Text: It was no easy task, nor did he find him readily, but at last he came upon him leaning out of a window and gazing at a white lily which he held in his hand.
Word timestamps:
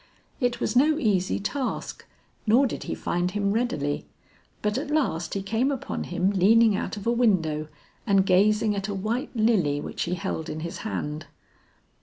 It 0.39 0.59
was 0.59 0.75
no 0.75 0.97
easy 0.97 1.39
task, 1.39 2.07
nor 2.47 2.65
did 2.65 2.85
he 2.85 2.95
find 2.95 3.29
him 3.29 3.51
readily, 3.51 4.07
but 4.63 4.75
at 4.79 4.89
last 4.89 5.35
he 5.35 5.43
came 5.43 5.69
upon 5.69 6.05
him 6.05 6.31
leaning 6.31 6.75
out 6.75 6.97
of 6.97 7.05
a 7.05 7.11
window 7.11 7.67
and 8.07 8.25
gazing 8.25 8.75
at 8.75 8.87
a 8.87 8.95
white 8.95 9.29
lily 9.35 9.79
which 9.79 10.01
he 10.05 10.15
held 10.15 10.49
in 10.49 10.61
his 10.61 10.79
hand. 10.79 11.27